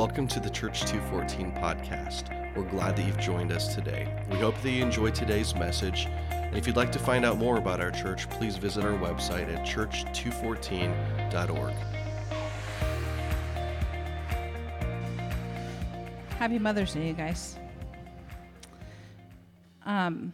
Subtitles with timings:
[0.00, 2.56] Welcome to the Church 214 podcast.
[2.56, 4.08] We're glad that you've joined us today.
[4.30, 6.08] We hope that you enjoyed today's message.
[6.30, 9.54] And if you'd like to find out more about our church, please visit our website
[9.54, 11.74] at church214.org.
[16.38, 17.58] Happy Mother's Day, you guys.
[19.84, 20.32] Um,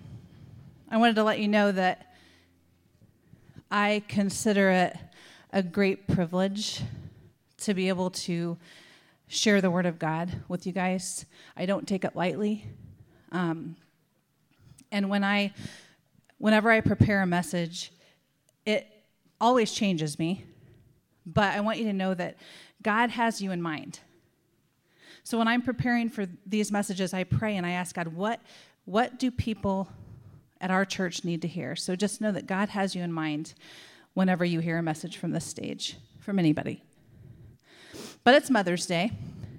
[0.92, 2.14] I wanted to let you know that
[3.72, 4.96] I consider it
[5.52, 6.82] a great privilege
[7.62, 8.56] to be able to
[9.28, 11.26] share the Word of God with you guys.
[11.56, 12.64] I don't take it lightly.
[13.32, 13.76] Um,
[14.92, 15.52] and when I,
[16.38, 17.92] whenever I prepare a message,
[18.64, 18.86] it
[19.40, 20.44] always changes me.
[21.26, 22.36] But I want you to know that
[22.82, 24.00] God has you in mind.
[25.24, 28.40] So when I'm preparing for these messages, I pray and I ask God, what,
[28.84, 29.88] what do people
[30.60, 31.74] at our church need to hear?
[31.74, 33.54] So just know that God has you in mind
[34.14, 36.85] whenever you hear a message from this stage, from anybody.
[38.26, 39.12] But it's Mother's Day,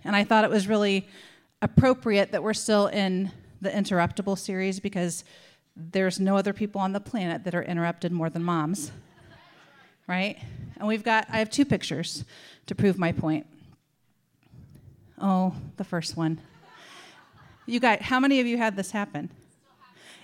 [0.04, 1.08] and I thought it was really
[1.62, 5.24] appropriate that we're still in the interruptible series because
[5.78, 8.92] there's no other people on the planet that are interrupted more than moms.
[10.06, 10.38] Right?
[10.76, 12.26] And we've got, I have two pictures
[12.66, 13.46] to prove my point.
[15.18, 16.38] Oh, the first one.
[17.68, 19.30] You guys, how many of you had this happen?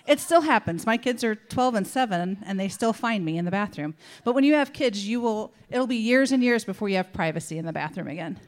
[0.06, 0.84] It still happens.
[0.84, 3.94] My kids are 12 and 7 and they still find me in the bathroom.
[4.22, 7.12] But when you have kids, you will it'll be years and years before you have
[7.12, 8.38] privacy in the bathroom again.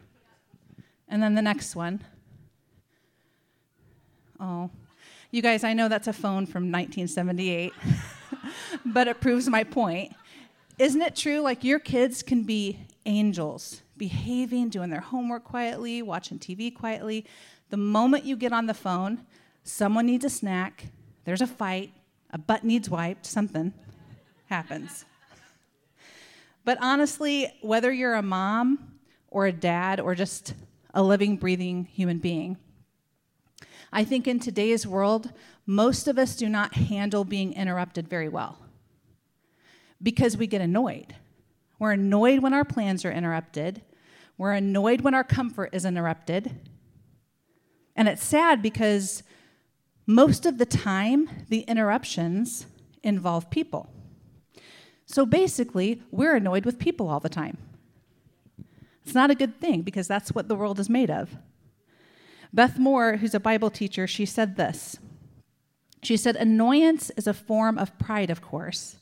[1.08, 2.04] And then the next one.
[4.38, 4.70] Oh.
[5.30, 7.72] You guys, I know that's a phone from 1978.
[8.86, 10.12] but it proves my point.
[10.78, 16.38] Isn't it true like your kids can be angels, behaving, doing their homework quietly, watching
[16.38, 17.24] TV quietly.
[17.70, 19.24] The moment you get on the phone,
[19.62, 20.88] someone needs a snack,
[21.26, 21.92] there's a fight,
[22.30, 23.74] a butt needs wiped, something
[24.46, 25.04] happens.
[26.64, 28.94] But honestly, whether you're a mom
[29.28, 30.54] or a dad or just
[30.94, 32.56] a living, breathing human being,
[33.92, 35.32] I think in today's world,
[35.66, 38.58] most of us do not handle being interrupted very well
[40.02, 41.14] because we get annoyed.
[41.78, 43.82] We're annoyed when our plans are interrupted.
[44.38, 46.54] We're annoyed when our comfort is interrupted.
[47.96, 49.22] And it's sad because
[50.06, 52.66] most of the time, the interruptions
[53.02, 53.90] involve people.
[55.04, 57.58] So basically, we're annoyed with people all the time.
[59.04, 61.36] It's not a good thing because that's what the world is made of.
[62.52, 64.96] Beth Moore, who's a Bible teacher, she said this.
[66.02, 68.96] She said, Annoyance is a form of pride, of course.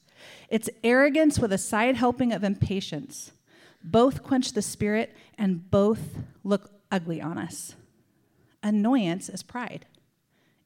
[0.49, 3.33] It's arrogance with a side helping of impatience.
[3.83, 7.75] Both quench the spirit and both look ugly on us.
[8.63, 9.87] Annoyance is pride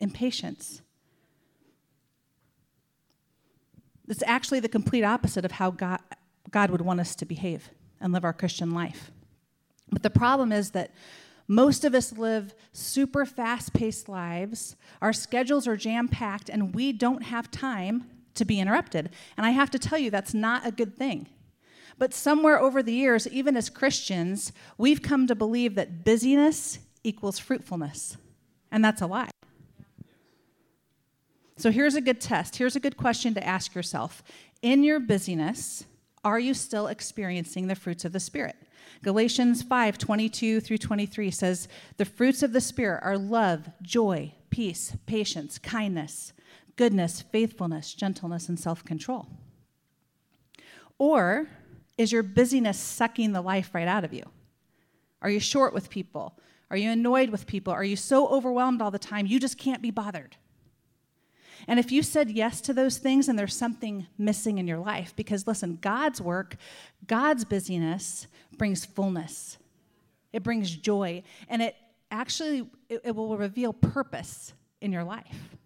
[0.01, 0.83] impatience.
[4.09, 6.01] It's actually the complete opposite of how God,
[6.51, 7.71] God would want us to behave
[8.01, 9.11] and live our Christian life.
[9.91, 10.93] But the problem is that
[11.47, 14.77] most of us live super fast paced lives.
[15.01, 18.05] Our schedules are jam packed, and we don't have time
[18.35, 19.11] to be interrupted.
[19.37, 21.29] And I have to tell you, that's not a good thing.
[21.99, 27.39] But somewhere over the years, even as Christians, we've come to believe that busyness equals
[27.39, 28.17] fruitfulness.
[28.71, 29.31] And that's a lie.
[31.59, 32.57] So here's a good test.
[32.57, 34.23] Here's a good question to ask yourself.
[34.63, 35.85] In your busyness,
[36.23, 38.55] are you still experiencing the fruits of the Spirit?
[39.03, 41.67] Galatians 5 22 through 23 says,
[41.97, 46.33] The fruits of the Spirit are love, joy, peace, patience, kindness,
[46.77, 49.27] goodness, faithfulness, gentleness, and self control.
[50.97, 51.49] Or
[51.97, 54.23] is your busyness sucking the life right out of you?
[55.23, 56.39] Are you short with people?
[56.71, 57.73] Are you annoyed with people?
[57.73, 60.37] Are you so overwhelmed all the time you just can't be bothered?
[61.69, 65.13] And if you said yes to those things and there's something missing in your life,
[65.15, 66.57] because listen, God's work,
[67.07, 69.59] God's busyness brings fullness,
[70.33, 71.77] it brings joy, and it
[72.11, 75.57] actually it, it will reveal purpose in your life.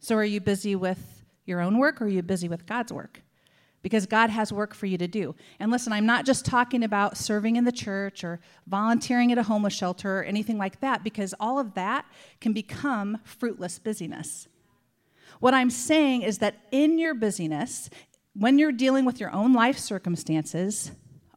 [0.00, 3.20] So are you busy with your own work or are you busy with God's work?
[3.82, 5.34] Because God has work for you to do.
[5.60, 9.44] And listen, I'm not just talking about serving in the church or volunteering at a
[9.44, 12.04] homeless shelter or anything like that, because all of that
[12.40, 14.48] can become fruitless busyness.
[15.40, 17.88] What I'm saying is that in your busyness,
[18.34, 20.90] when you're dealing with your own life circumstances,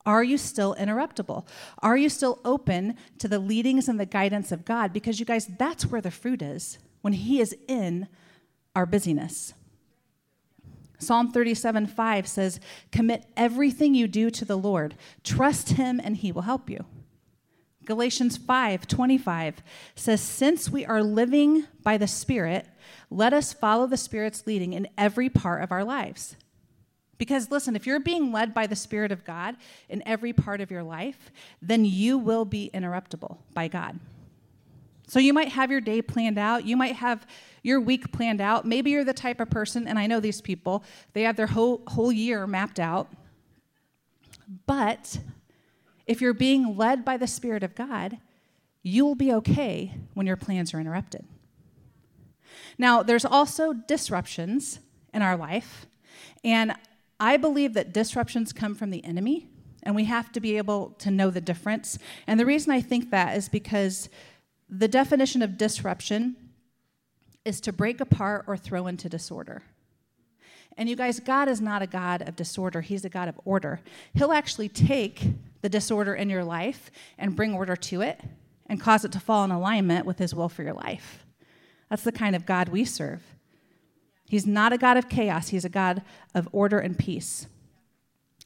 [0.06, 1.46] are you still interruptible?
[1.80, 4.94] Are you still open to the leadings and the guidance of God?
[4.94, 8.08] Because you guys, that's where the fruit is, when He is in
[8.76, 9.54] our busyness.
[11.02, 12.60] Psalm 37 5 says,
[12.92, 14.96] Commit everything you do to the Lord.
[15.24, 16.86] Trust him, and he will help you.
[17.86, 19.64] Galatians 5 25
[19.96, 22.68] says, Since we are living by the Spirit,
[23.10, 26.36] let us follow the Spirit's leading in every part of our lives.
[27.18, 29.56] Because listen, if you're being led by the Spirit of God
[29.90, 31.32] in every part of your life,
[31.62, 34.00] then you will be interruptible by God.
[35.12, 37.28] So you might have your day planned out, you might have
[37.64, 38.64] your week planned out.
[38.64, 41.82] Maybe you're the type of person, and I know these people, they have their whole,
[41.88, 43.12] whole year mapped out.
[44.66, 45.20] But
[46.08, 48.20] if you're being led by the Spirit of God,
[48.84, 51.26] you'll be okay when your plans are interrupted.
[52.78, 54.80] Now, there's also disruptions
[55.14, 55.88] in our life,
[56.42, 56.74] and
[57.20, 59.50] I believe that disruptions come from the enemy,
[59.84, 62.00] and we have to be able to know the difference.
[62.28, 64.08] And the reason I think that is because
[64.72, 66.38] the definition of disruption
[67.44, 69.64] is to break apart or throw into disorder.
[70.78, 73.82] And you guys, God is not a God of disorder, He's a God of order.
[74.14, 75.22] He'll actually take
[75.62, 78.22] the disorder in your life and bring order to it
[78.68, 81.26] and cause it to fall in alignment with His will for your life.
[81.90, 83.22] That's the kind of God we serve.
[84.30, 86.04] He's not a God of chaos, He's a God
[86.34, 87.48] of order and peace.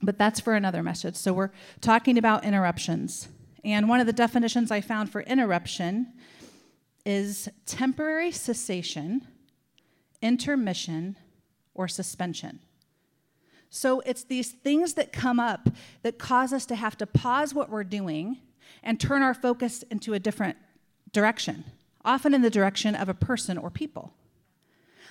[0.01, 1.16] But that's for another message.
[1.16, 3.30] So we're talking about interruptions.
[3.65, 6.13] And one of the definitions I found for interruption
[7.03, 9.27] is temporary cessation,
[10.21, 11.17] intermission,
[11.73, 12.59] or suspension.
[13.71, 15.69] So it's these things that come up
[16.03, 18.38] that cause us to have to pause what we're doing
[18.83, 20.57] and turn our focus into a different
[21.11, 21.63] direction,
[22.06, 24.13] often in the direction of a person or people.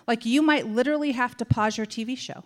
[0.06, 2.44] Like you might literally have to pause your TV show.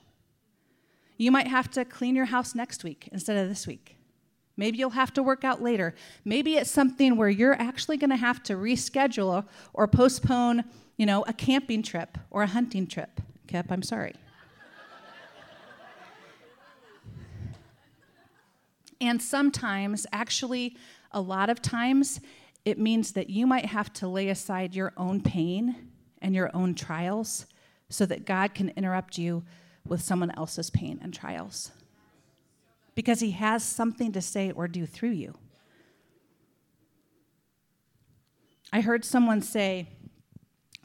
[1.18, 3.97] You might have to clean your house next week instead of this week.
[4.58, 5.94] Maybe you'll have to work out later.
[6.24, 10.64] Maybe it's something where you're actually going to have to reschedule or postpone,
[10.96, 13.20] you know, a camping trip or a hunting trip.
[13.46, 14.16] Kip, I'm sorry.
[19.00, 20.76] and sometimes, actually,
[21.12, 22.20] a lot of times,
[22.64, 25.88] it means that you might have to lay aside your own pain
[26.20, 27.46] and your own trials
[27.88, 29.44] so that God can interrupt you
[29.86, 31.70] with someone else's pain and trials.
[32.98, 35.36] Because he has something to say or do through you.
[38.72, 39.86] I heard someone say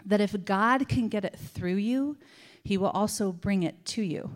[0.05, 2.19] that if God can get it through you,
[2.63, 4.29] he will also bring it to you.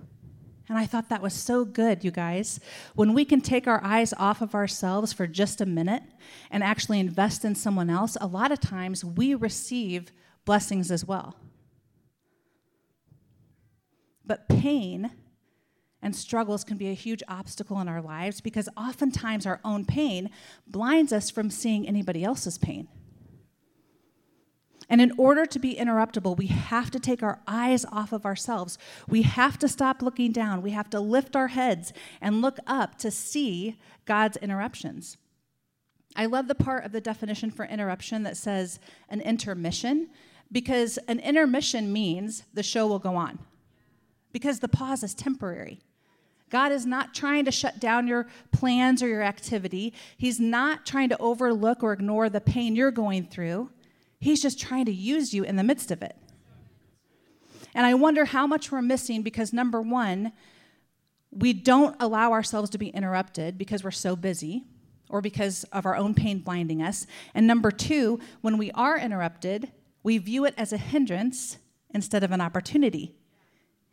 [0.68, 2.60] And I thought that was so good, you guys.
[2.96, 6.02] When we can take our eyes off of ourselves for just a minute
[6.50, 10.12] and actually invest in someone else, a lot of times we receive
[10.46, 11.36] blessings as well.
[14.26, 15.12] But pain
[16.02, 20.30] and struggles can be a huge obstacle in our lives because oftentimes our own pain
[20.68, 22.88] blinds us from seeing anybody else's pain.
[24.90, 28.78] And in order to be interruptible, we have to take our eyes off of ourselves.
[29.08, 30.62] We have to stop looking down.
[30.62, 31.92] We have to lift our heads
[32.22, 35.18] and look up to see God's interruptions.
[36.16, 38.80] I love the part of the definition for interruption that says
[39.10, 40.10] an intermission
[40.52, 43.40] because an intermission means the show will go on,
[44.32, 45.80] because the pause is temporary.
[46.50, 49.94] God is not trying to shut down your plans or your activity.
[50.18, 53.70] He's not trying to overlook or ignore the pain you're going through.
[54.20, 56.16] He's just trying to use you in the midst of it.
[57.76, 60.32] And I wonder how much we're missing because, number one,
[61.32, 64.64] we don't allow ourselves to be interrupted because we're so busy
[65.10, 67.06] or because of our own pain blinding us.
[67.34, 69.72] And number two, when we are interrupted,
[70.04, 71.58] we view it as a hindrance
[71.94, 73.14] instead of an opportunity.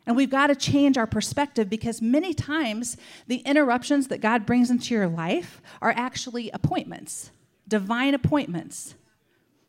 [0.05, 2.95] And we've got to change our perspective because many times
[3.27, 7.31] the interruptions that God brings into your life are actually appointments,
[7.67, 8.95] divine appointments,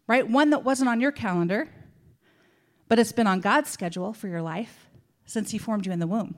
[0.07, 0.29] right?
[0.29, 1.69] One that wasn't on your calendar,
[2.89, 4.89] but it's been on God's schedule for your life
[5.25, 6.37] since He formed you in the womb.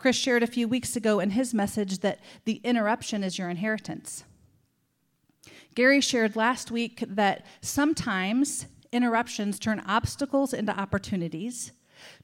[0.00, 4.24] Chris shared a few weeks ago in his message that the interruption is your inheritance.
[5.74, 11.72] Gary shared last week that sometimes interruptions turn obstacles into opportunities,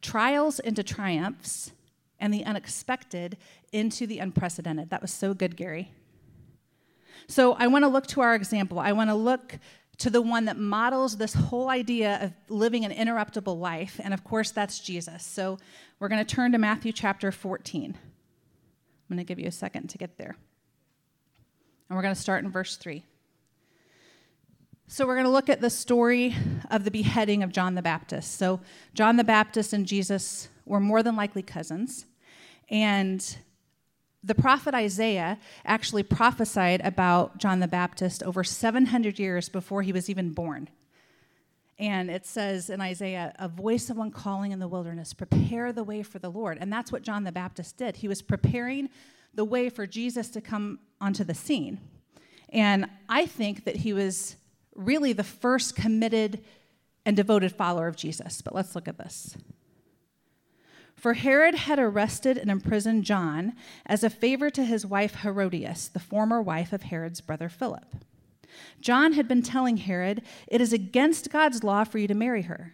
[0.00, 1.72] trials into triumphs,
[2.18, 3.36] and the unexpected
[3.72, 4.90] into the unprecedented.
[4.90, 5.92] That was so good, Gary.
[7.28, 8.78] So I want to look to our example.
[8.78, 9.58] I want to look
[9.98, 14.24] to the one that models this whole idea of living an interruptible life, and of
[14.24, 15.24] course, that's Jesus.
[15.24, 15.58] So
[15.98, 17.94] we're going to turn to Matthew chapter 14.
[17.94, 20.36] I'm going to give you a second to get there.
[21.88, 23.04] And we're going to start in verse 3.
[24.88, 26.36] So, we're going to look at the story
[26.70, 28.38] of the beheading of John the Baptist.
[28.38, 28.60] So,
[28.94, 32.06] John the Baptist and Jesus were more than likely cousins.
[32.70, 33.36] And
[34.22, 40.08] the prophet Isaiah actually prophesied about John the Baptist over 700 years before he was
[40.08, 40.68] even born.
[41.80, 45.82] And it says in Isaiah, a voice of one calling in the wilderness, prepare the
[45.82, 46.58] way for the Lord.
[46.60, 47.96] And that's what John the Baptist did.
[47.96, 48.88] He was preparing
[49.34, 51.80] the way for Jesus to come onto the scene.
[52.50, 54.36] And I think that he was
[54.76, 56.44] really the first committed
[57.04, 58.42] and devoted follower of Jesus.
[58.42, 59.36] But let's look at this.
[60.96, 63.52] For Herod had arrested and imprisoned John
[63.84, 67.96] as a favor to his wife Herodias, the former wife of Herod's brother Philip.
[68.80, 72.72] John had been telling Herod, It is against God's law for you to marry her.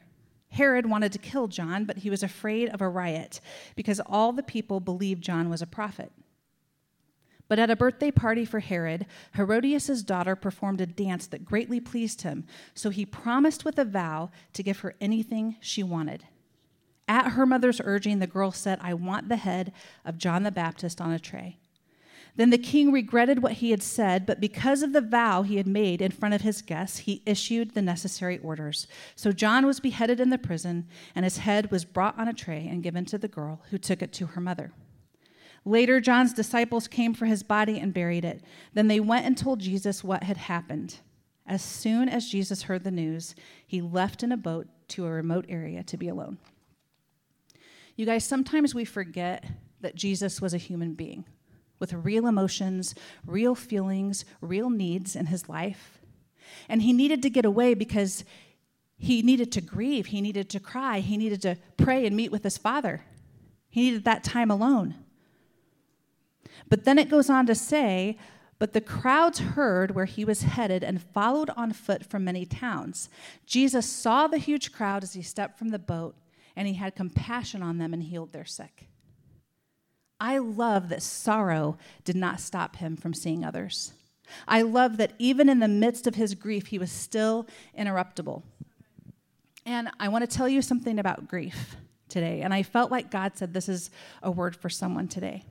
[0.51, 3.41] Herod wanted to kill John, but he was afraid of a riot
[3.75, 6.13] because all the people believed John was a prophet.
[7.53, 9.05] But at a birthday party for Herod,
[9.37, 14.31] Herodias' daughter performed a dance that greatly pleased him, so he promised with a vow
[14.55, 16.25] to give her anything she wanted.
[17.07, 20.99] At her mother's urging, the girl said, I want the head of John the Baptist
[20.99, 21.59] on a tray.
[22.37, 25.67] Then the king regretted what he had said, but because of the vow he had
[25.67, 28.87] made in front of his guests, he issued the necessary orders.
[29.15, 32.67] So John was beheaded in the prison, and his head was brought on a tray
[32.67, 34.73] and given to the girl, who took it to her mother.
[35.65, 38.43] Later, John's disciples came for his body and buried it.
[38.75, 40.97] Then they went and told Jesus what had happened.
[41.47, 43.35] As soon as Jesus heard the news,
[43.67, 46.39] he left in a boat to a remote area to be alone.
[47.97, 49.45] You guys, sometimes we forget
[49.81, 51.25] that Jesus was a human being
[51.79, 52.95] with real emotions,
[53.27, 56.01] real feelings, real needs in his life.
[56.69, 58.25] And he needed to get away because
[58.97, 62.45] he needed to grieve, he needed to cry, he needed to pray and meet with
[62.45, 63.05] his father.
[63.69, 64.95] He needed that time alone.
[66.69, 68.17] But then it goes on to say,
[68.59, 73.09] but the crowds heard where he was headed and followed on foot from many towns.
[73.45, 76.15] Jesus saw the huge crowd as he stepped from the boat,
[76.55, 78.89] and he had compassion on them and healed their sick.
[80.21, 83.95] I love that sorrow did not stop him from seeing others.
[84.47, 88.45] I love that even in the midst of his grief, he was still interruptible.
[89.67, 91.75] And I want to tell you something about grief
[92.09, 92.43] today.
[92.43, 93.91] And I felt like God said this is
[94.23, 95.45] a word for someone today.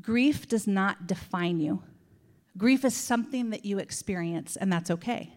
[0.00, 1.82] Grief does not define you,
[2.56, 5.34] grief is something that you experience, and that's okay.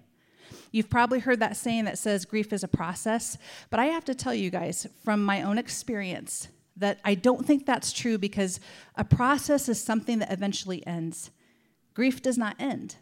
[0.72, 3.38] You've probably heard that saying that says grief is a process,
[3.70, 7.66] but I have to tell you guys from my own experience, that I don't think
[7.66, 8.60] that's true because
[8.96, 11.30] a process is something that eventually ends.
[11.94, 12.96] Grief does not end.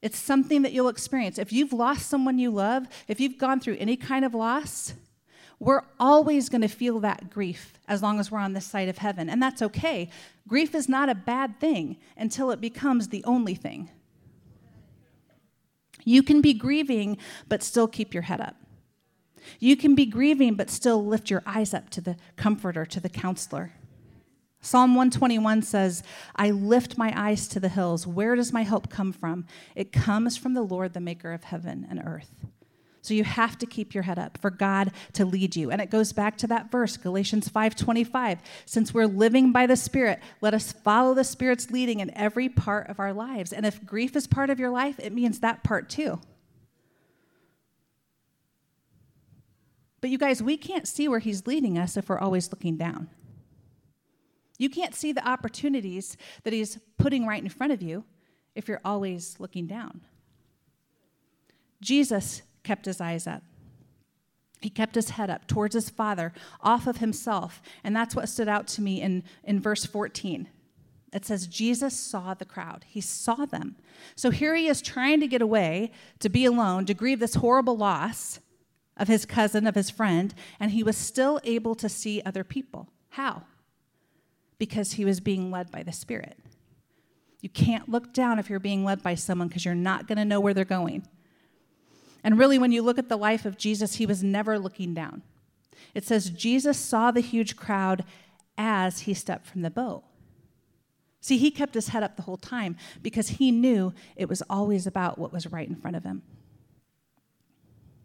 [0.00, 1.38] It's something that you'll experience.
[1.38, 4.94] If you've lost someone you love, if you've gone through any kind of loss,
[5.60, 8.98] we're always going to feel that grief as long as we're on this side of
[8.98, 9.28] heaven.
[9.28, 10.08] And that's okay.
[10.46, 13.90] Grief is not a bad thing until it becomes the only thing.
[16.04, 18.56] You can be grieving, but still keep your head up.
[19.58, 23.08] You can be grieving, but still lift your eyes up to the comforter, to the
[23.08, 23.72] counselor.
[24.60, 26.02] Psalm 121 says,
[26.34, 28.06] I lift my eyes to the hills.
[28.06, 29.46] Where does my help come from?
[29.74, 32.44] It comes from the Lord, the maker of heaven and earth.
[33.02, 35.70] So you have to keep your head up for God to lead you.
[35.70, 38.40] And it goes back to that verse, Galatians 5:25.
[38.66, 42.88] Since we're living by the Spirit, let us follow the Spirit's leading in every part
[42.88, 43.52] of our lives.
[43.52, 46.20] And if grief is part of your life, it means that part too.
[50.00, 53.08] But you guys, we can't see where He's leading us if we're always looking down.
[54.58, 58.04] You can't see the opportunities that He's putting right in front of you
[58.54, 60.00] if you're always looking down.
[61.80, 63.42] Jesus kept his eyes up.
[64.60, 67.62] He kept his head up towards his father, off of himself.
[67.84, 70.48] And that's what stood out to me in, in verse 14.
[71.12, 72.84] It says, Jesus saw the crowd.
[72.86, 73.76] He saw them.
[74.14, 77.76] So here he is trying to get away, to be alone, to grieve this horrible
[77.76, 78.40] loss
[78.96, 82.88] of his cousin, of his friend, and he was still able to see other people.
[83.10, 83.44] How?
[84.58, 86.36] Because he was being led by the Spirit.
[87.40, 90.24] You can't look down if you're being led by someone because you're not going to
[90.24, 91.06] know where they're going.
[92.24, 95.22] And really, when you look at the life of Jesus, he was never looking down.
[95.94, 98.04] It says Jesus saw the huge crowd
[98.56, 100.02] as he stepped from the boat.
[101.20, 104.86] See, he kept his head up the whole time because he knew it was always
[104.86, 106.22] about what was right in front of him.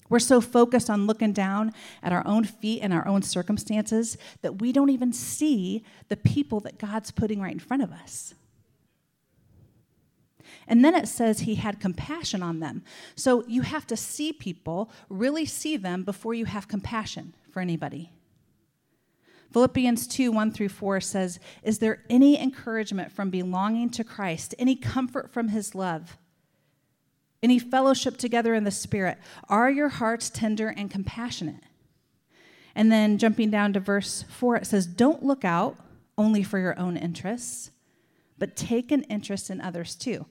[0.09, 4.61] We're so focused on looking down at our own feet and our own circumstances that
[4.61, 8.35] we don't even see the people that God's putting right in front of us.
[10.67, 12.83] And then it says he had compassion on them.
[13.15, 18.11] So you have to see people, really see them before you have compassion for anybody.
[19.51, 24.75] Philippians 2 1 through 4 says, Is there any encouragement from belonging to Christ, any
[24.75, 26.17] comfort from his love?
[27.43, 29.19] any fellowship together in the Spirit?
[29.49, 31.63] Are your hearts tender and compassionate?
[32.73, 35.77] And then jumping down to verse 4, it says, Don't look out
[36.17, 37.69] only for your own interests,
[38.39, 40.25] but take an interest in others too.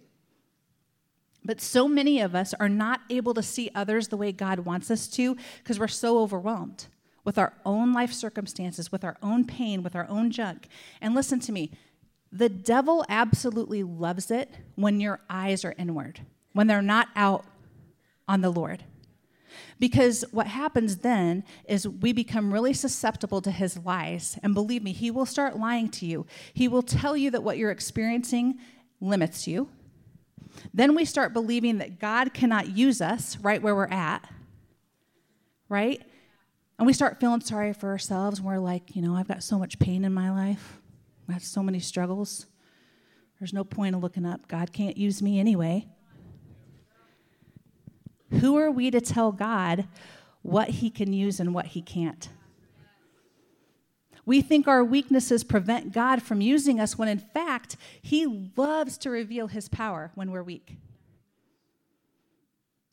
[1.44, 4.90] But so many of us are not able to see others the way God wants
[4.90, 6.87] us to because we're so overwhelmed
[7.25, 10.68] with our own life circumstances, with our own pain, with our own junk.
[11.00, 11.72] And listen to me
[12.34, 16.20] the devil absolutely loves it when your eyes are inward
[16.52, 17.44] when they're not out
[18.28, 18.84] on the Lord.
[19.78, 24.38] Because what happens then is we become really susceptible to his lies.
[24.42, 26.26] And believe me, he will start lying to you.
[26.54, 28.58] He will tell you that what you're experiencing
[29.00, 29.68] limits you.
[30.75, 34.28] Then we start believing that God cannot use us right where we're at,
[35.68, 36.02] right?
[36.78, 38.38] And we start feeling sorry for ourselves.
[38.38, 40.80] And we're like, you know, I've got so much pain in my life,
[41.28, 42.47] I have so many struggles.
[43.38, 44.47] There's no point in looking up.
[44.47, 45.88] God can't use me anyway.
[48.40, 49.88] Who are we to tell God
[50.42, 52.28] what he can use and what he can't?
[54.25, 59.11] We think our weaknesses prevent God from using us when in fact, he loves to
[59.11, 60.76] reveal his power when we're weak.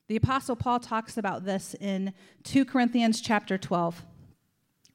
[0.08, 4.04] The apostle Paul talks about this in 2 Corinthians chapter 12.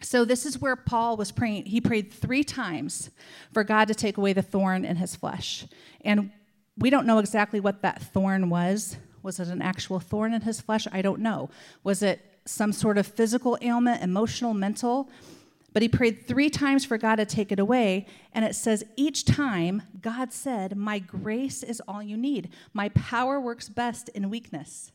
[0.00, 1.66] So this is where Paul was praying.
[1.66, 3.10] He prayed 3 times
[3.52, 5.66] for God to take away the thorn in his flesh.
[6.00, 6.32] And
[6.76, 8.96] we don't know exactly what that thorn was.
[9.22, 10.88] Was it an actual thorn in his flesh?
[10.90, 11.48] I don't know.
[11.84, 15.08] Was it some sort of physical ailment, emotional, mental?
[15.74, 18.06] But he prayed three times for God to take it away.
[18.32, 22.48] And it says, each time God said, My grace is all you need.
[22.72, 24.92] My power works best in weakness.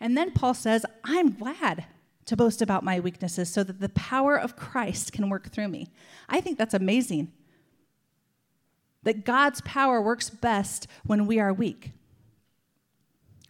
[0.00, 1.86] And then Paul says, I'm glad
[2.26, 5.88] to boast about my weaknesses so that the power of Christ can work through me.
[6.28, 7.32] I think that's amazing.
[9.02, 11.90] That God's power works best when we are weak.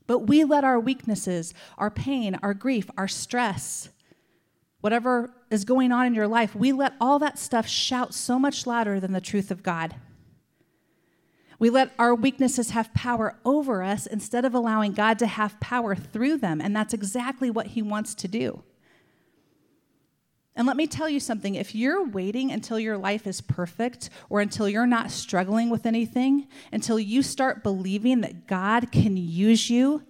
[0.06, 3.90] But we let our weaknesses, our pain, our grief, our stress,
[4.80, 8.66] whatever is going on in your life, we let all that stuff shout so much
[8.66, 9.94] louder than the truth of God.
[11.58, 15.94] We let our weaknesses have power over us instead of allowing God to have power
[15.94, 16.60] through them.
[16.60, 18.64] And that's exactly what He wants to do.
[20.56, 24.40] And let me tell you something if you're waiting until your life is perfect or
[24.40, 30.02] until you're not struggling with anything, until you start believing that God can use you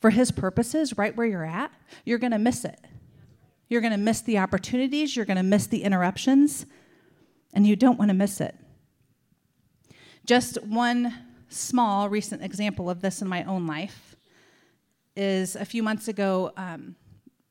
[0.00, 1.72] for His purposes right where you're at,
[2.04, 2.80] you're going to miss it.
[3.68, 6.66] You're going to miss the opportunities, you're going to miss the interruptions,
[7.52, 8.54] and you don't want to miss it.
[10.26, 11.14] Just one
[11.48, 14.16] small recent example of this in my own life
[15.16, 16.96] is a few months ago, um,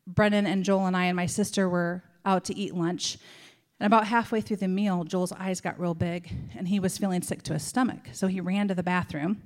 [0.05, 3.17] Brennan and Joel and I and my sister were out to eat lunch.
[3.79, 7.21] And about halfway through the meal, Joel's eyes got real big and he was feeling
[7.21, 8.09] sick to his stomach.
[8.11, 9.41] So he ran to the bathroom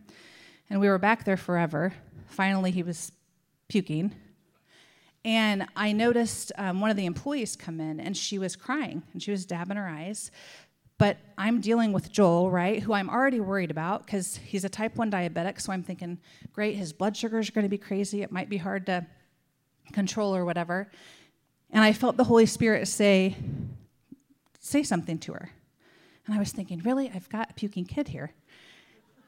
[0.69, 1.93] and we were back there forever.
[2.27, 3.11] Finally, he was
[3.67, 4.13] puking.
[5.25, 9.21] And I noticed um, one of the employees come in and she was crying and
[9.21, 10.31] she was dabbing her eyes.
[10.97, 14.95] But I'm dealing with Joel, right, who I'm already worried about because he's a type
[14.95, 15.61] 1 diabetic.
[15.61, 16.17] So I'm thinking,
[16.53, 18.23] great, his blood sugars are going to be crazy.
[18.23, 19.05] It might be hard to
[19.91, 20.89] control or whatever.
[21.69, 23.35] And I felt the Holy Spirit say,
[24.59, 25.51] say something to her.
[26.25, 27.11] And I was thinking, really?
[27.13, 28.33] I've got a puking kid here.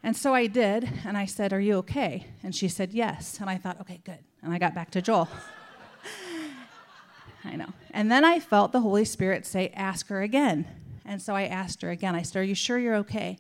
[0.02, 2.28] And so I did, and I said, Are you okay?
[2.42, 3.40] And she said, Yes.
[3.42, 4.20] And I thought, Okay, good.
[4.42, 5.28] And I got back to Joel.
[7.44, 7.74] I know.
[7.92, 10.68] And then I felt the Holy Spirit say, Ask her again.
[11.06, 13.40] And so I asked her again, I said, Are you sure you're okay?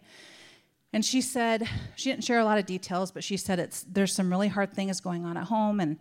[0.91, 4.13] And she said, she didn't share a lot of details, but she said it's there's
[4.13, 5.97] some really hard things going on at home, and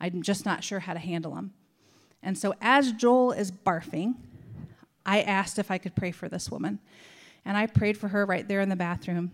[0.00, 1.52] I'm just not sure how to handle them.
[2.22, 4.14] And so as Joel is barfing,
[5.06, 6.80] I asked if I could pray for this woman.
[7.44, 9.32] And I prayed for her right there in the bathroom.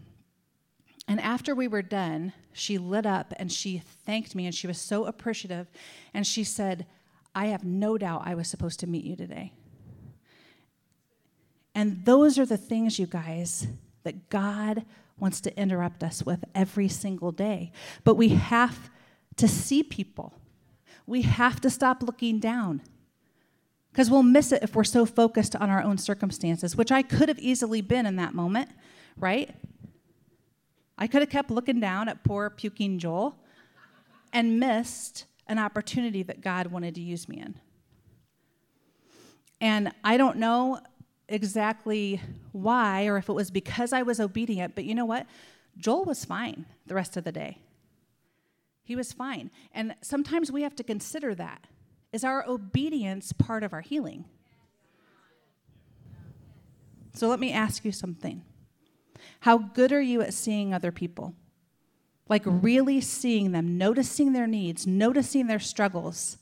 [1.06, 4.78] And after we were done, she lit up and she thanked me and she was
[4.78, 5.70] so appreciative.
[6.12, 6.86] And she said,
[7.34, 9.52] I have no doubt I was supposed to meet you today.
[11.74, 13.66] And those are the things, you guys,
[14.02, 14.84] that God
[15.18, 17.72] wants to interrupt us with every single day.
[18.04, 18.90] But we have
[19.36, 20.34] to see people,
[21.06, 22.82] we have to stop looking down.
[23.92, 27.28] Because we'll miss it if we're so focused on our own circumstances, which I could
[27.28, 28.68] have easily been in that moment,
[29.16, 29.50] right?
[30.96, 33.36] I could have kept looking down at poor puking Joel
[34.32, 37.56] and missed an opportunity that God wanted to use me in.
[39.60, 40.80] And I don't know
[41.28, 42.20] exactly
[42.52, 45.26] why or if it was because I was obedient, but you know what?
[45.76, 47.58] Joel was fine the rest of the day.
[48.84, 49.50] He was fine.
[49.72, 51.66] And sometimes we have to consider that.
[52.12, 54.24] Is our obedience part of our healing?
[57.12, 58.44] So let me ask you something.
[59.40, 61.34] How good are you at seeing other people?
[62.30, 66.38] Like really seeing them, noticing their needs, noticing their struggles,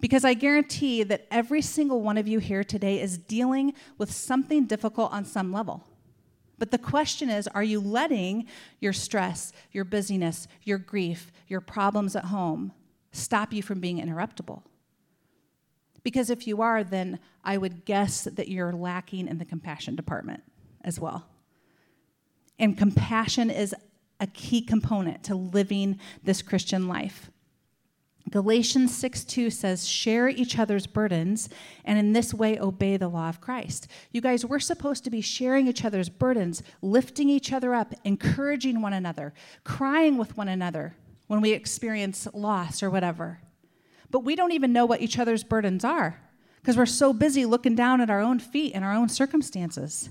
[0.00, 4.66] because I guarantee that every single one of you here today is dealing with something
[4.66, 5.86] difficult on some level.
[6.58, 8.46] But the question is are you letting
[8.80, 12.72] your stress, your busyness, your grief, your problems at home
[13.12, 14.62] stop you from being interruptible?
[16.02, 20.44] Because if you are, then I would guess that you're lacking in the compassion department
[20.84, 21.26] as well.
[22.58, 23.74] And compassion is
[24.20, 27.30] a key component to living this Christian life.
[28.28, 31.48] Galatians 6 2 says, Share each other's burdens,
[31.84, 33.86] and in this way obey the law of Christ.
[34.10, 38.82] You guys, we're supposed to be sharing each other's burdens, lifting each other up, encouraging
[38.82, 40.96] one another, crying with one another
[41.28, 43.40] when we experience loss or whatever.
[44.10, 46.20] But we don't even know what each other's burdens are
[46.60, 50.10] because we're so busy looking down at our own feet and our own circumstances.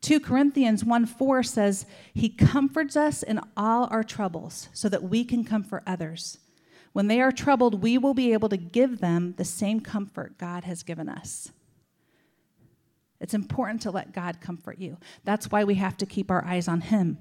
[0.00, 5.24] 2 Corinthians 1 4 says, He comforts us in all our troubles so that we
[5.24, 6.38] can comfort others.
[6.92, 10.64] When they are troubled, we will be able to give them the same comfort God
[10.64, 11.50] has given us.
[13.20, 14.96] It's important to let God comfort you.
[15.24, 17.18] That's why we have to keep our eyes on Him.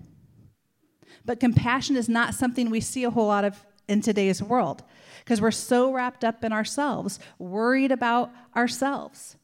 [1.26, 4.84] But compassion is not something we see a whole lot of in today's world
[5.20, 9.38] because we're so wrapped up in ourselves, worried about ourselves.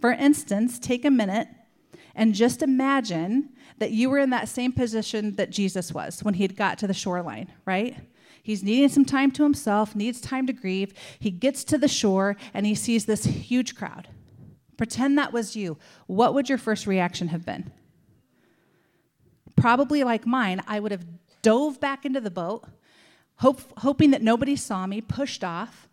[0.00, 1.48] For instance, take a minute
[2.16, 6.42] and just imagine that you were in that same position that Jesus was when he
[6.42, 7.96] had got to the shoreline, right?
[8.42, 10.94] He's needing some time to himself, needs time to grieve.
[11.18, 14.08] He gets to the shore and he sees this huge crowd.
[14.78, 15.76] Pretend that was you.
[16.06, 17.70] What would your first reaction have been?
[19.54, 21.04] Probably like mine, I would have
[21.42, 22.66] dove back into the boat,
[23.36, 25.88] hope, hoping that nobody saw me, pushed off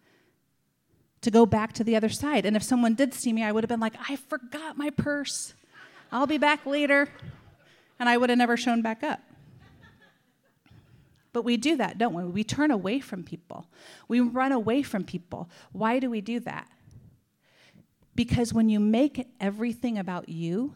[1.21, 2.45] to go back to the other side.
[2.45, 5.53] And if someone did see me, I would have been like, I forgot my purse.
[6.13, 7.09] I'll be back later.
[7.99, 9.19] And I would have never shown back up.
[11.33, 12.23] But we do that, don't we?
[12.23, 13.67] We turn away from people.
[14.07, 15.49] We run away from people.
[15.71, 16.69] Why do we do that?
[18.13, 20.75] Because when you make everything about you,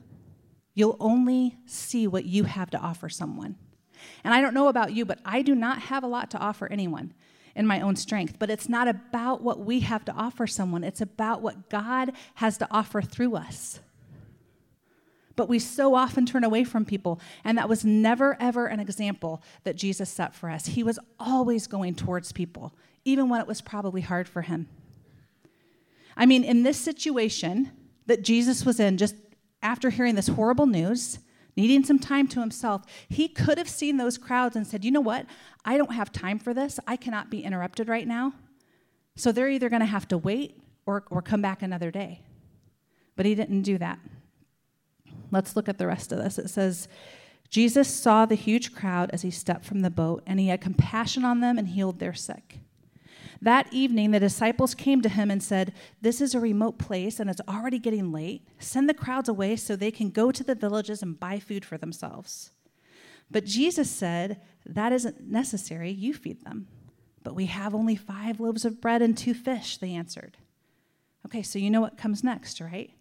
[0.73, 3.57] you'll only see what you have to offer someone.
[4.23, 6.67] And I don't know about you, but I do not have a lot to offer
[6.71, 7.13] anyone
[7.55, 8.37] in my own strength.
[8.39, 12.57] But it's not about what we have to offer someone, it's about what God has
[12.57, 13.79] to offer through us.
[15.37, 17.21] But we so often turn away from people.
[17.45, 20.65] And that was never, ever an example that Jesus set for us.
[20.65, 24.67] He was always going towards people, even when it was probably hard for him.
[26.17, 27.71] I mean, in this situation
[28.07, 29.15] that Jesus was in, just
[29.61, 31.19] after hearing this horrible news,
[31.55, 35.01] needing some time to himself, he could have seen those crowds and said, You know
[35.01, 35.27] what?
[35.63, 36.79] I don't have time for this.
[36.87, 38.33] I cannot be interrupted right now.
[39.15, 42.21] So they're either going to have to wait or, or come back another day.
[43.15, 43.99] But he didn't do that.
[45.31, 46.37] Let's look at the rest of this.
[46.37, 46.87] It says,
[47.49, 51.23] Jesus saw the huge crowd as he stepped from the boat, and he had compassion
[51.23, 52.59] on them and healed their sick.
[53.41, 57.29] That evening, the disciples came to him and said, This is a remote place and
[57.29, 58.47] it's already getting late.
[58.59, 61.77] Send the crowds away so they can go to the villages and buy food for
[61.77, 62.51] themselves.
[63.29, 65.91] But Jesus said, That isn't necessary.
[65.91, 66.67] You feed them.
[67.23, 70.37] But we have only five loaves of bread and two fish, they answered.
[71.25, 72.91] Okay, so you know what comes next, right?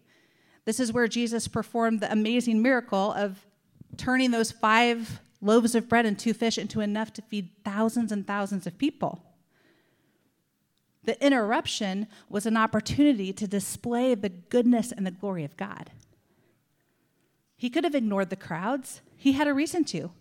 [0.67, 3.45] This is where Jesus performed the amazing miracle of
[3.95, 8.27] turning those five loaves of bread and two fish into enough to feed thousands and
[8.27, 9.23] thousands of people.
[11.05, 15.89] The interruption was an opportunity to display the goodness and the glory of God.
[17.55, 18.99] He could have ignored the crowds.
[19.15, 20.11] He had a reason to.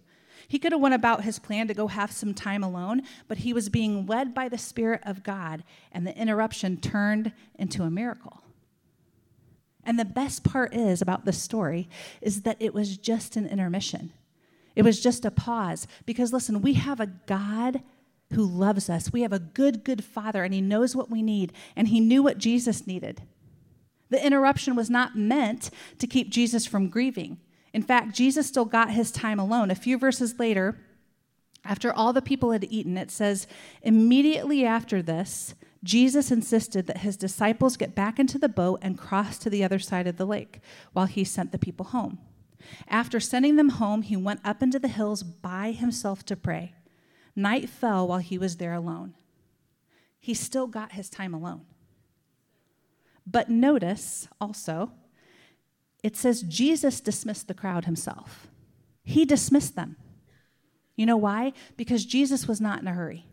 [0.46, 3.52] He could have went about his plan to go have some time alone, but he
[3.52, 8.44] was being led by the Spirit of God, and the interruption turned into a miracle.
[9.86, 11.88] And the best part is about this story
[12.20, 14.12] is that it was just an intermission.
[14.74, 15.86] It was just a pause.
[16.04, 17.82] Because listen, we have a God
[18.34, 19.12] who loves us.
[19.12, 22.22] We have a good, good Father, and He knows what we need, and He knew
[22.22, 23.22] what Jesus needed.
[24.10, 27.38] The interruption was not meant to keep Jesus from grieving.
[27.72, 29.70] In fact, Jesus still got his time alone.
[29.70, 30.78] A few verses later,
[31.64, 33.46] after all the people had eaten, it says,
[33.82, 39.38] immediately after this, Jesus insisted that his disciples get back into the boat and cross
[39.38, 40.60] to the other side of the lake
[40.92, 42.18] while he sent the people home.
[42.88, 46.74] After sending them home, he went up into the hills by himself to pray.
[47.34, 49.14] Night fell while he was there alone.
[50.18, 51.62] He still got his time alone.
[53.26, 54.92] But notice also,
[56.02, 58.48] it says Jesus dismissed the crowd himself.
[59.02, 59.96] He dismissed them.
[60.96, 61.52] You know why?
[61.76, 63.26] Because Jesus was not in a hurry.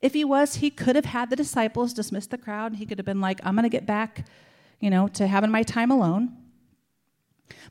[0.00, 2.76] If he was, he could have had the disciples dismiss the crowd.
[2.76, 4.26] He could have been like, I'm going to get back,
[4.80, 6.36] you know, to having my time alone.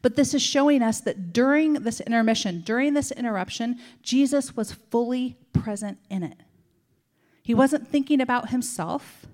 [0.01, 5.37] But this is showing us that during this intermission, during this interruption, Jesus was fully
[5.53, 6.37] present in it.
[7.41, 9.25] He wasn't thinking about himself.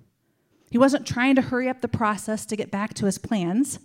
[0.69, 3.79] He wasn't trying to hurry up the process to get back to his plans.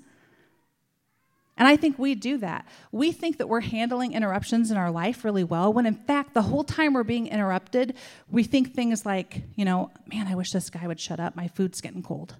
[1.59, 2.66] And I think we do that.
[2.92, 6.42] We think that we're handling interruptions in our life really well, when in fact, the
[6.42, 7.94] whole time we're being interrupted,
[8.31, 11.35] we think things like, you know, man, I wish this guy would shut up.
[11.35, 12.37] My food's getting cold.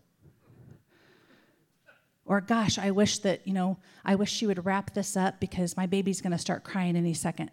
[2.25, 5.77] Or, gosh, I wish that, you know, I wish she would wrap this up because
[5.77, 7.51] my baby's going to start crying any second.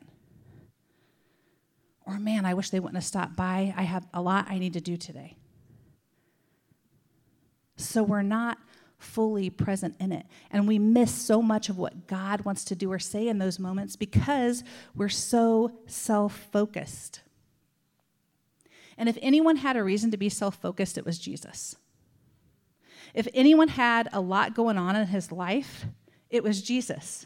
[2.06, 3.74] Or, man, I wish they wouldn't have stopped by.
[3.76, 5.38] I have a lot I need to do today.
[7.78, 8.60] So we're not
[9.06, 10.26] fully present in it.
[10.52, 13.60] And we miss so much of what God wants to do or say in those
[13.60, 14.64] moments because
[14.96, 17.22] we're so self focused.
[18.98, 21.76] And if anyone had a reason to be self focused, it was Jesus.
[23.14, 25.86] If anyone had a lot going on in his life,
[26.30, 27.26] it was Jesus.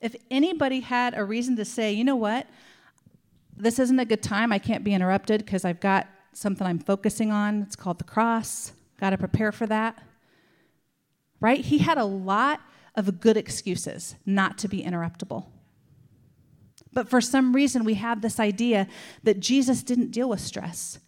[0.00, 2.46] If anybody had a reason to say, you know what,
[3.56, 7.32] this isn't a good time, I can't be interrupted because I've got something I'm focusing
[7.32, 10.05] on, it's called the cross, got to prepare for that.
[11.40, 11.64] Right?
[11.64, 12.60] He had a lot
[12.94, 15.46] of good excuses not to be interruptible.
[16.92, 18.88] But for some reason, we have this idea
[19.22, 20.98] that Jesus didn't deal with stress,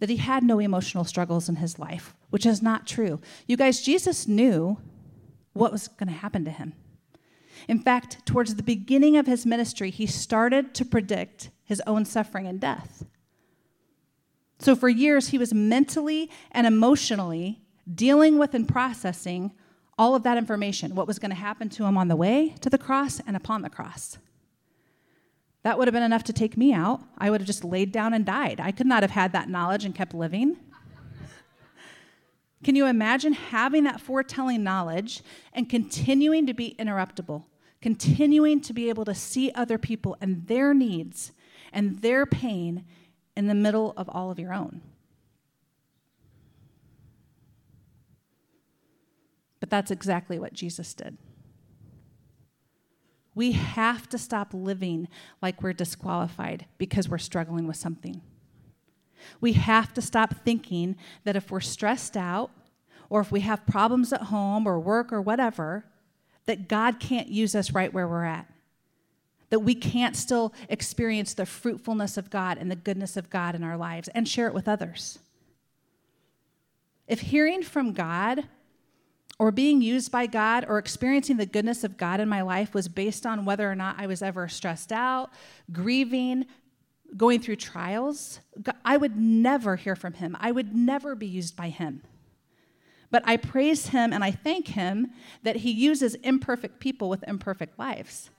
[0.00, 3.20] that he had no emotional struggles in his life, which is not true.
[3.46, 4.78] You guys, Jesus knew
[5.52, 6.72] what was going to happen to him.
[7.68, 12.46] In fact, towards the beginning of his ministry, he started to predict his own suffering
[12.46, 13.04] and death.
[14.58, 17.60] So for years, he was mentally and emotionally
[17.92, 19.52] dealing with and processing
[19.98, 22.68] all of that information, what was going to happen to him on the way to
[22.68, 24.18] the cross and upon the cross.
[25.62, 27.00] That would have been enough to take me out.
[27.18, 28.60] I would have just laid down and died.
[28.60, 30.58] I could not have had that knowledge and kept living.
[32.62, 37.44] Can you imagine having that foretelling knowledge and continuing to be interruptible,
[37.80, 41.32] continuing to be able to see other people and their needs
[41.72, 42.84] and their pain
[43.36, 44.80] in the middle of all of your own?
[49.66, 51.18] But that's exactly what Jesus did.
[53.34, 55.08] We have to stop living
[55.42, 58.20] like we're disqualified because we're struggling with something.
[59.40, 62.52] We have to stop thinking that if we're stressed out
[63.10, 65.84] or if we have problems at home or work or whatever,
[66.44, 68.48] that God can't use us right where we're at.
[69.50, 73.64] That we can't still experience the fruitfulness of God and the goodness of God in
[73.64, 75.18] our lives and share it with others.
[77.08, 78.44] If hearing from God
[79.38, 82.88] or being used by God or experiencing the goodness of God in my life was
[82.88, 85.30] based on whether or not I was ever stressed out,
[85.70, 86.46] grieving,
[87.16, 88.40] going through trials,
[88.84, 90.36] I would never hear from Him.
[90.40, 92.02] I would never be used by Him.
[93.10, 95.10] But I praise Him and I thank Him
[95.42, 98.30] that He uses imperfect people with imperfect lives.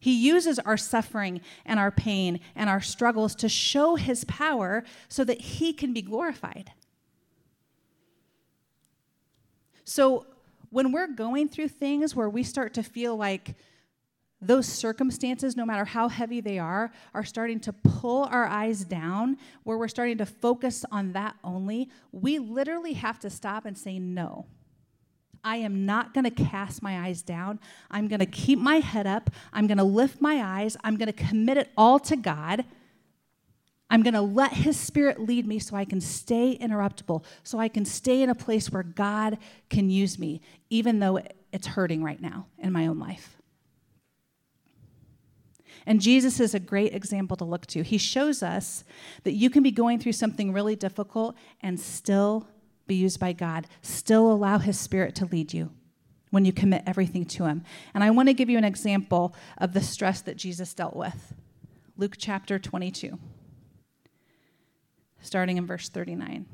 [0.00, 5.24] He uses our suffering and our pain and our struggles to show His power so
[5.24, 6.72] that He can be glorified.
[9.84, 10.26] So
[10.70, 13.54] when we're going through things where we start to feel like
[14.40, 19.38] those circumstances, no matter how heavy they are, are starting to pull our eyes down,
[19.62, 23.98] where we're starting to focus on that only, we literally have to stop and say,
[23.98, 24.46] No.
[25.46, 27.60] I am not going to cast my eyes down.
[27.90, 29.28] I'm going to keep my head up.
[29.52, 30.74] I'm going to lift my eyes.
[30.82, 32.64] I'm going to commit it all to God
[33.90, 37.68] I'm going to let His Spirit lead me so I can stay interruptible, so I
[37.68, 41.20] can stay in a place where God can use me, even though
[41.52, 43.36] it's hurting right now in my own life.
[45.86, 47.82] And Jesus is a great example to look to.
[47.82, 48.84] He shows us
[49.22, 52.48] that you can be going through something really difficult and still
[52.86, 55.70] be used by God, still allow His Spirit to lead you
[56.30, 57.62] when you commit everything to Him.
[57.92, 61.34] And I want to give you an example of the stress that Jesus dealt with.
[61.96, 63.18] Luke chapter 22
[65.24, 66.46] starting in verse 39.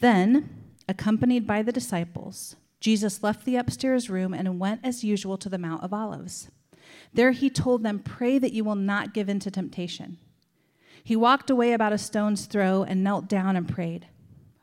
[0.00, 0.48] Then,
[0.88, 5.58] accompanied by the disciples, Jesus left the upstairs room and went as usual to the
[5.58, 6.50] Mount of Olives.
[7.12, 10.18] There he told them, Pray that you will not give in to temptation.
[11.02, 14.06] He walked away about a stone's throw and knelt down and prayed,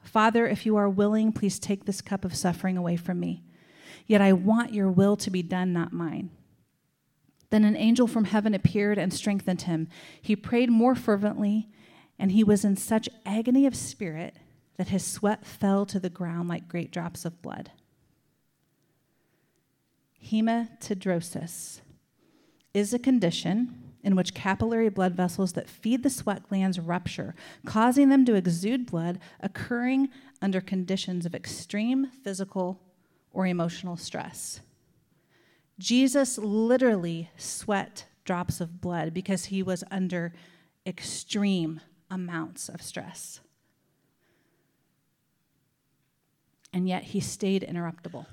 [0.03, 3.43] Father, if you are willing, please take this cup of suffering away from me.
[4.05, 6.29] Yet I want your will to be done, not mine.
[7.49, 9.87] Then an angel from heaven appeared and strengthened him.
[10.21, 11.69] He prayed more fervently
[12.23, 14.37] and he was in such agony of spirit
[14.77, 17.69] that his sweat fell to the ground like great drops of blood.
[20.25, 21.81] Hematidrosis
[22.73, 28.07] is a condition in which capillary blood vessels that feed the sweat glands rupture, causing
[28.07, 30.07] them to exude blood, occurring
[30.41, 32.79] under conditions of extreme physical
[33.33, 34.61] or emotional stress.
[35.77, 40.31] Jesus literally sweat drops of blood because he was under
[40.85, 41.81] extreme
[42.13, 43.39] amounts of stress.
[46.71, 48.27] And yet he stayed interruptible.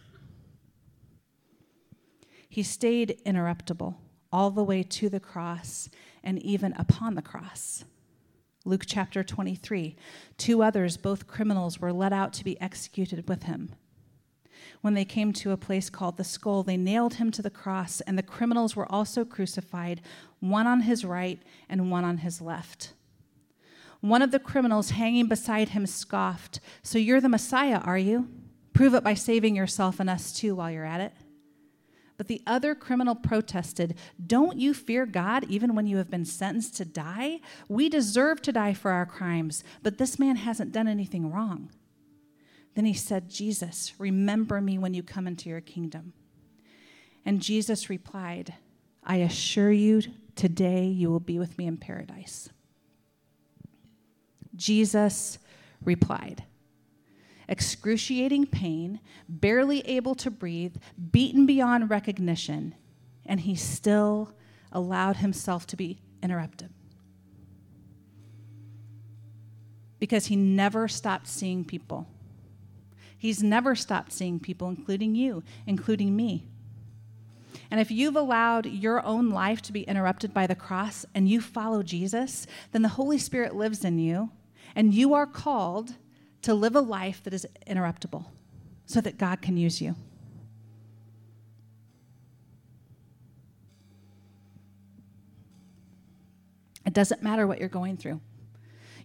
[2.49, 3.95] He stayed interruptible
[4.33, 5.89] all the way to the cross
[6.23, 7.85] and even upon the cross.
[8.65, 9.97] Luke chapter 23.
[10.37, 13.73] Two others, both criminals, were let out to be executed with him.
[14.83, 18.01] when they came to a place called the skull, they nailed him to the cross,
[18.03, 20.01] and the criminals were also crucified,
[20.41, 22.93] one on his right and one on his left.
[24.01, 28.29] One of the criminals hanging beside him scoffed, So you're the Messiah, are you?
[28.73, 31.13] Prove it by saving yourself and us too while you're at it.
[32.17, 36.77] But the other criminal protested, Don't you fear God even when you have been sentenced
[36.77, 37.41] to die?
[37.69, 41.71] We deserve to die for our crimes, but this man hasn't done anything wrong.
[42.75, 46.13] Then he said, Jesus, remember me when you come into your kingdom.
[47.25, 48.55] And Jesus replied,
[49.03, 50.03] I assure you,
[50.37, 52.51] today you will be with me in paradise.
[54.61, 55.39] Jesus
[55.83, 56.45] replied,
[57.49, 60.77] excruciating pain, barely able to breathe,
[61.11, 62.75] beaten beyond recognition,
[63.27, 64.35] and he still
[64.71, 66.71] allowed himself to be interrupted.
[69.99, 72.07] Because he never stopped seeing people
[73.21, 76.49] He's never stopped seeing people, including you, including me.
[77.71, 81.43] And if you've allowed your own life to be interrupted by the cross and you
[81.43, 84.31] follow Jesus, then the Holy Spirit lives in you,
[84.75, 85.95] and you are called
[86.43, 88.27] to live a life that is interruptible
[88.87, 89.95] so that God can use you.
[96.87, 98.21] It doesn't matter what you're going through.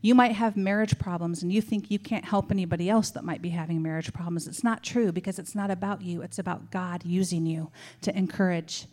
[0.02, 3.42] You might have marriage problems and you think you can't help anybody else that might
[3.42, 4.48] be having marriage problems.
[4.48, 8.86] It's not true because it's not about you, it's about God using you to encourage.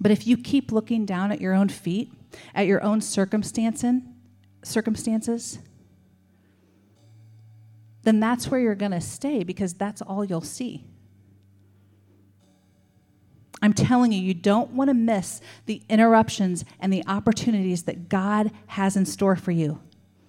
[0.00, 2.12] But if you keep looking down at your own feet,
[2.54, 4.02] at your own circumstances,
[8.02, 10.84] then that's where you're going to stay because that's all you'll see.
[13.62, 18.50] I'm telling you, you don't want to miss the interruptions and the opportunities that God
[18.66, 19.80] has in store for you.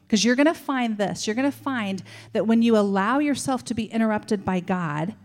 [0.06, 1.26] Because you're going to find this.
[1.26, 5.16] You're going to find that when you allow yourself to be interrupted by God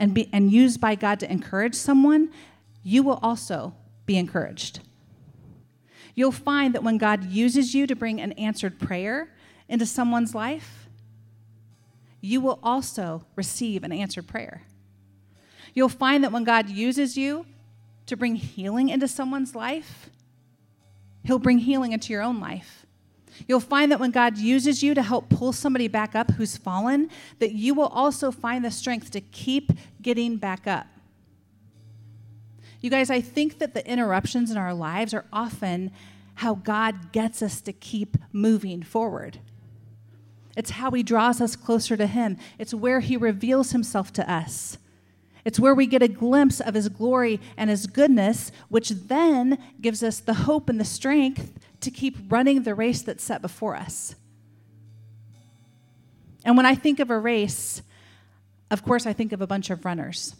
[0.00, 2.32] and, be, and used by God to encourage someone,
[2.82, 3.74] you will also
[4.04, 4.80] be encouraged.
[6.16, 9.28] You'll find that when God uses you to bring an answered prayer
[9.68, 10.88] into someone's life,
[12.20, 14.62] you will also receive an answered prayer.
[15.74, 17.44] You'll find that when God uses you
[18.06, 20.08] to bring healing into someone's life,
[21.22, 22.86] He'll bring healing into your own life.
[23.46, 27.10] You'll find that when God uses you to help pull somebody back up who's fallen,
[27.40, 30.86] that you will also find the strength to keep getting back up.
[32.86, 35.90] You guys, I think that the interruptions in our lives are often
[36.34, 39.40] how God gets us to keep moving forward.
[40.56, 44.78] It's how He draws us closer to Him, it's where He reveals Himself to us.
[45.44, 50.04] It's where we get a glimpse of His glory and His goodness, which then gives
[50.04, 54.14] us the hope and the strength to keep running the race that's set before us.
[56.44, 57.82] And when I think of a race,
[58.70, 60.36] of course, I think of a bunch of runners.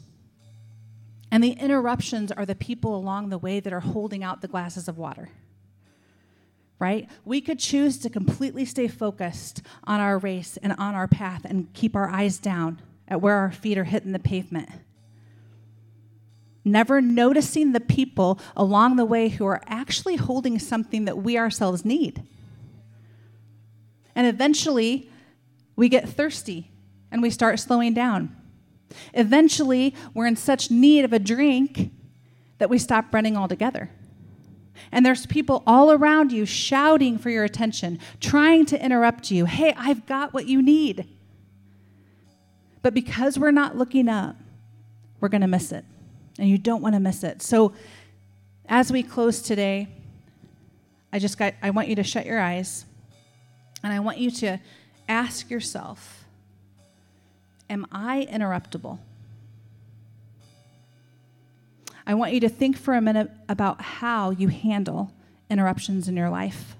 [1.30, 4.88] And the interruptions are the people along the way that are holding out the glasses
[4.88, 5.30] of water.
[6.78, 7.08] Right?
[7.24, 11.72] We could choose to completely stay focused on our race and on our path and
[11.72, 14.68] keep our eyes down at where our feet are hitting the pavement
[16.66, 21.84] never noticing the people along the way who are actually holding something that we ourselves
[21.84, 22.22] need.
[24.14, 25.08] And eventually,
[25.76, 26.72] we get thirsty
[27.10, 28.35] and we start slowing down.
[29.14, 31.92] Eventually, we're in such need of a drink
[32.58, 33.90] that we stop running altogether.
[34.92, 39.46] And there's people all around you shouting for your attention, trying to interrupt you.
[39.46, 41.06] Hey, I've got what you need.
[42.82, 44.36] But because we're not looking up,
[45.20, 45.84] we're going to miss it
[46.38, 47.42] and you don't want to miss it.
[47.42, 47.72] So,
[48.68, 49.88] as we close today,
[51.12, 52.84] I just got, I want you to shut your eyes
[53.82, 54.58] and I want you to
[55.08, 56.25] ask yourself
[57.68, 58.98] Am I interruptible?
[62.06, 65.10] I want you to think for a minute about how you handle
[65.50, 66.76] interruptions in your life.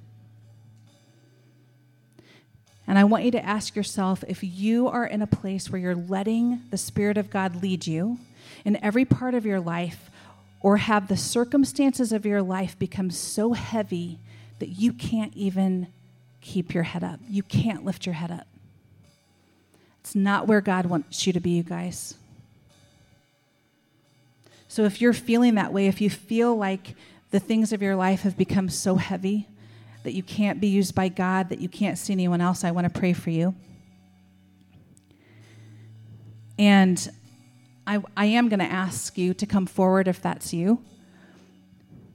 [2.86, 5.96] And I want you to ask yourself if you are in a place where you're
[5.96, 8.18] letting the Spirit of God lead you
[8.64, 10.10] in every part of your life,
[10.60, 14.18] or have the circumstances of your life become so heavy
[14.58, 15.88] that you can't even
[16.40, 17.20] keep your head up.
[17.28, 18.46] You can't lift your head up.
[20.06, 22.14] It's not where God wants you to be, you guys.
[24.68, 26.94] So if you're feeling that way, if you feel like
[27.32, 29.48] the things of your life have become so heavy
[30.04, 32.84] that you can't be used by God, that you can't see anyone else, I want
[32.84, 33.56] to pray for you.
[36.56, 37.10] And
[37.84, 40.84] I, I am going to ask you to come forward if that's you.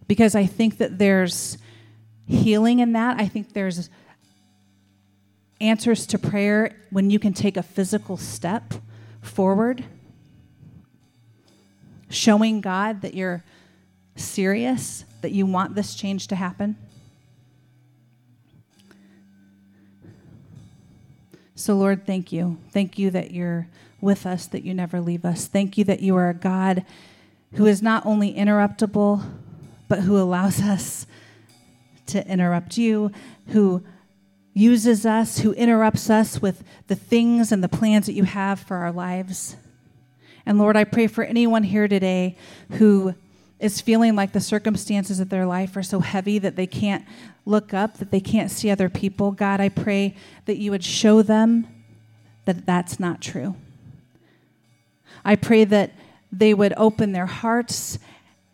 [0.07, 1.57] Because I think that there's
[2.25, 3.19] healing in that.
[3.19, 3.89] I think there's
[5.61, 8.73] answers to prayer when you can take a physical step
[9.21, 9.85] forward,
[12.09, 13.43] showing God that you're
[14.15, 16.75] serious, that you want this change to happen.
[21.55, 22.57] So, Lord, thank you.
[22.71, 23.67] Thank you that you're
[24.01, 25.45] with us, that you never leave us.
[25.45, 26.83] Thank you that you are a God
[27.53, 29.23] who is not only interruptible,
[29.87, 31.05] but who allows us
[32.07, 33.11] to interrupt you,
[33.47, 33.83] who
[34.53, 38.77] uses us, who interrupts us with the things and the plans that you have for
[38.77, 39.55] our lives.
[40.45, 42.35] And Lord, I pray for anyone here today
[42.71, 43.15] who
[43.59, 47.05] is feeling like the circumstances of their life are so heavy that they can't
[47.45, 49.31] look up, that they can't see other people.
[49.31, 51.67] God, I pray that you would show them
[52.45, 53.55] that that's not true.
[55.23, 55.91] I pray that
[56.31, 57.99] they would open their hearts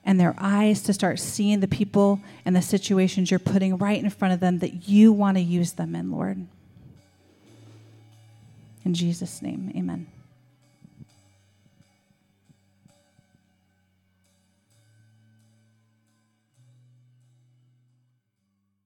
[0.07, 4.09] and their eyes to start seeing the people and the situations you're putting right in
[4.09, 6.47] front of them that you want to use them in, Lord.
[8.85, 10.07] In Jesus' name, amen.